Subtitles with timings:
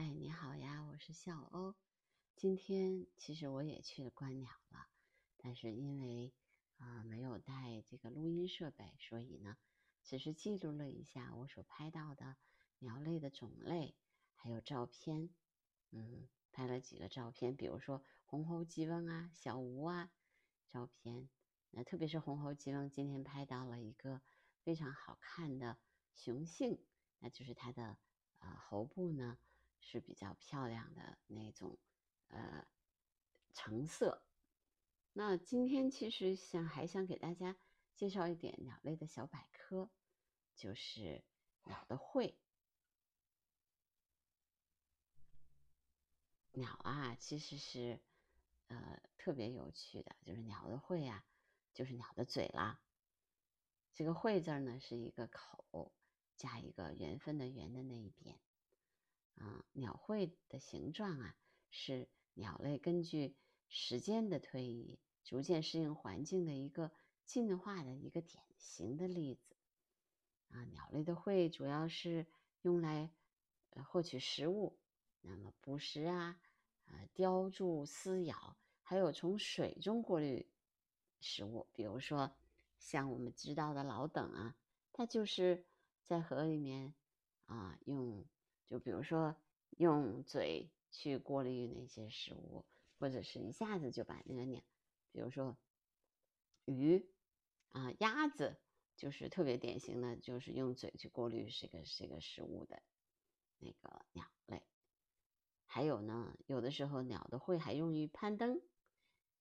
[0.00, 1.74] 嗨，你好呀，我是笑欧。
[2.36, 4.86] 今天其实我也去观鸟了，
[5.36, 6.32] 但是因为
[6.76, 9.56] 啊没有带这个录音设备，所以呢，
[10.04, 12.36] 只是记录了一下我所拍到的
[12.78, 13.96] 鸟类的种类，
[14.36, 15.30] 还有照片。
[15.90, 20.12] 嗯，拍了几个照片，比如说红喉吉翁啊、小吴啊
[20.68, 21.28] 照片。
[21.70, 24.22] 那特别是红喉吉翁，今天拍到了一个
[24.62, 25.76] 非常好看的
[26.14, 26.86] 雄性，
[27.18, 27.98] 那就是它的
[28.38, 29.36] 呃喉部呢。
[29.80, 31.78] 是比较漂亮的那种，
[32.28, 32.66] 呃，
[33.52, 34.22] 橙色。
[35.12, 37.56] 那今天其实想还想给大家
[37.94, 39.90] 介绍一点鸟类的小百科，
[40.54, 41.24] 就是
[41.64, 42.38] 鸟的喙。
[46.52, 48.00] 鸟啊，其实是
[48.66, 51.24] 呃特别有趣的，就是鸟的喙啊，
[51.72, 52.80] 就是鸟的嘴啦。
[53.94, 55.92] 这个喙字呢是一个口
[56.36, 58.38] 加一个缘分的缘的那一边。
[59.38, 61.36] 啊，鸟喙的形状啊，
[61.70, 63.36] 是鸟类根据
[63.68, 66.90] 时间的推移，逐渐适应环境的一个
[67.24, 69.54] 进化的一个典型的例子。
[70.48, 72.26] 啊，鸟类的喙主要是
[72.62, 73.12] 用来
[73.70, 74.76] 呃获取食物，
[75.20, 76.40] 那么捕食啊，
[76.86, 80.50] 啊叼住、撕咬，还有从水中过滤
[81.20, 81.68] 食物。
[81.72, 82.34] 比如说
[82.78, 84.56] 像我们知道的老等啊，
[84.92, 85.64] 它就是
[86.02, 86.92] 在河里面
[87.46, 88.24] 啊用。
[88.68, 89.34] 就比如说，
[89.78, 92.66] 用嘴去过滤那些食物，
[92.98, 94.62] 或者是一下子就把那个鸟，
[95.10, 95.56] 比如说
[96.66, 97.10] 鱼
[97.70, 98.60] 啊、鸭子，
[98.96, 102.82] 就是特别典型的，就是用嘴去过滤这个这个食物的
[103.58, 104.62] 那个鸟类。
[105.64, 108.60] 还有呢，有的时候鸟的喙还用于攀登、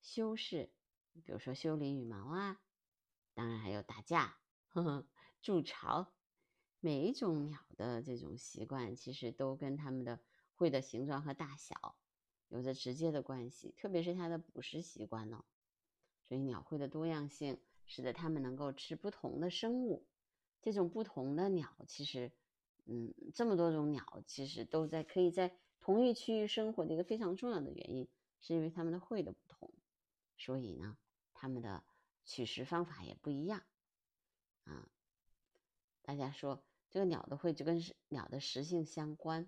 [0.00, 0.72] 修饰，
[1.24, 2.60] 比如说修理羽毛啊，
[3.34, 4.38] 当然还有打架、
[4.68, 5.08] 呵呵
[5.40, 6.12] 筑巢。
[6.80, 10.20] 每一种鸟的这种习惯，其实都跟它们的
[10.54, 11.96] 喙的形状和大小
[12.48, 15.44] 有着直接的关系，特别是它的捕食习惯呢。
[16.22, 20.06] 所以鸟喙的多样性，使得它们能够吃不同的生物。
[20.62, 22.32] 这种不同的鸟，其实，
[22.86, 28.08] 嗯，这么多种鸟，其实都在可以在同一区域生活的一个非常重要的原因，
[28.40, 29.72] 是因为它们的喙的不同。
[30.36, 30.98] 所以呢，
[31.32, 31.84] 它们的
[32.24, 33.62] 取食方法也不一样。
[34.64, 34.88] 啊，
[36.06, 36.64] 大家说。
[36.88, 39.44] 这个鸟的喙就跟鸟的食性相关，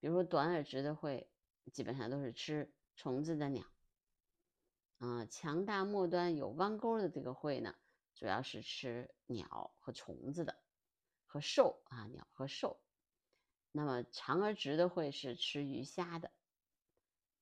[0.00, 1.30] 比如说短耳直的喙，
[1.72, 3.64] 基本上都是吃虫子的鸟。
[4.98, 7.74] 啊，强大末端有弯钩的这个喙呢，
[8.14, 10.60] 主要是吃鸟和虫子的，
[11.24, 12.82] 和兽啊，鸟和兽。
[13.72, 16.32] 那么长而直的喙是吃鱼虾的。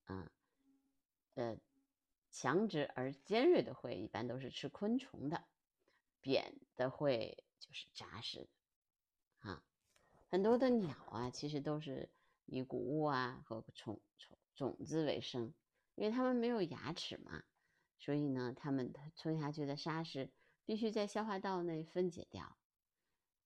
[0.04, 0.30] 啊，
[1.34, 1.58] 呃，
[2.30, 5.48] 强直而尖锐的喙一般都是吃昆虫的，
[6.20, 8.48] 扁的喙就是杂食的。
[9.50, 9.62] 啊，
[10.28, 12.10] 很多的鸟啊，其实都是
[12.46, 15.54] 以谷物啊和虫虫种子为生，
[15.94, 17.44] 因为它们没有牙齿嘛，
[17.98, 20.30] 所以呢，它们吞下去的沙石
[20.64, 22.56] 必须在消化道内分解掉。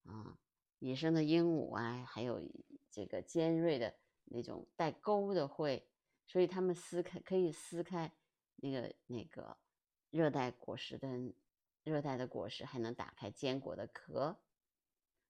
[0.05, 0.39] 啊，
[0.79, 2.43] 野生的鹦鹉啊，还有
[2.91, 5.87] 这个尖锐的那种带钩的喙，
[6.27, 8.13] 所以它们撕开可以撕开
[8.57, 9.59] 那个那个
[10.11, 11.19] 热带果实的
[11.83, 14.41] 热带的果实，还能打开坚果的壳。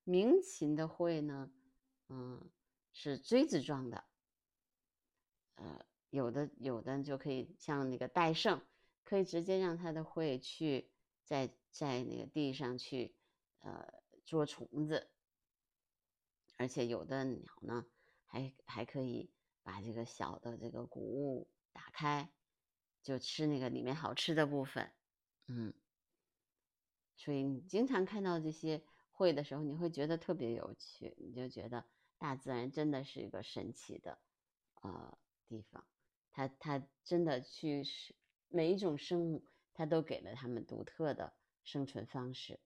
[0.05, 1.53] 鸣禽的喙呢，
[2.09, 2.51] 嗯，
[2.93, 4.05] 是锥子状的，
[5.55, 8.61] 呃，有的有的就可以像那个戴胜，
[9.05, 10.91] 可以直接让它的喙去
[11.25, 13.15] 在在那个地上去，
[13.61, 15.11] 呃，捉虫子，
[16.57, 17.87] 而且有的鸟呢，
[18.25, 19.31] 还还可以
[19.63, 22.33] 把这个小的这个谷物打开，
[23.03, 24.93] 就吃那个里面好吃的部分，
[25.47, 25.73] 嗯，
[27.21, 28.83] 所以你经常看到这些。
[29.13, 31.85] 会的时候，你会觉得特别有趣，你就觉得
[32.17, 34.19] 大自然真的是一个神奇的
[34.81, 35.85] 呃地方，
[36.31, 38.15] 它它真的去是
[38.49, 39.45] 每一种生物，
[39.75, 42.61] 它都给了它们独特的生存方式。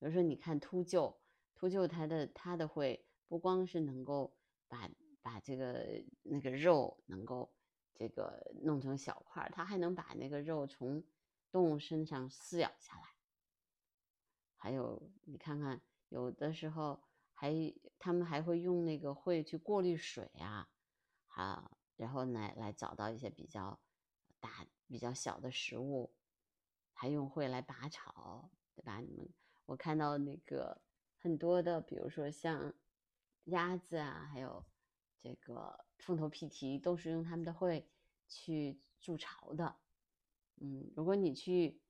[0.00, 1.14] 比如说，你看秃鹫，
[1.54, 4.36] 秃鹫它的它的会不光是能够
[4.66, 4.90] 把
[5.22, 7.48] 把这个那个肉能够
[7.94, 11.04] 这个弄成小块，它还能把那个肉从
[11.52, 13.04] 动物身上撕咬下来。
[14.62, 15.82] 还有你看看。
[16.08, 17.52] 有的时候还，
[17.98, 20.68] 他们还会用那个喙去过滤水啊，
[21.26, 23.80] 啊，然后来来找到一些比较
[24.38, 26.14] 大、比较小的食物，
[26.92, 29.00] 还用喙来拔草，对吧？
[29.00, 29.28] 你们
[29.64, 30.80] 我看到那个
[31.18, 32.72] 很多的，比如说像
[33.44, 34.64] 鸭子啊，还有
[35.18, 37.88] 这个凤头屁蹄，都是用它们的喙
[38.28, 39.76] 去筑巢的。
[40.56, 41.80] 嗯，如果你去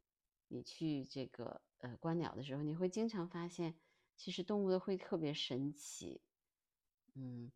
[0.46, 3.76] 你去这个呃观鸟的时候，你会经常发现。
[4.14, 6.20] 其实动物的会特别神奇，
[7.14, 7.50] 嗯，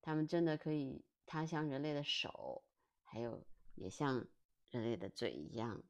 [0.00, 2.64] 它们真的可以，它像人类的手，
[3.02, 4.26] 还有也像
[4.70, 5.84] 人类的嘴一样，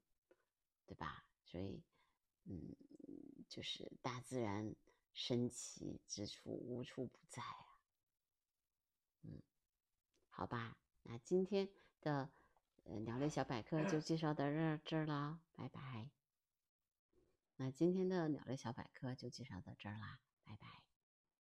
[0.87, 1.25] 对吧？
[1.45, 1.83] 所以，
[2.45, 2.75] 嗯，
[3.49, 4.75] 就是大自然
[5.15, 7.79] 神奇之处无处不在啊。
[9.23, 9.41] 嗯，
[10.29, 11.71] 好吧，那今天
[12.01, 12.29] 的
[12.83, 16.11] 呃鸟类小百科就介绍到这这儿了，拜拜。
[17.63, 20.82] 那今天的鸟类小百科就介绍到这儿啦，拜拜。